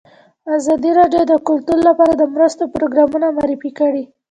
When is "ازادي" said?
0.57-0.91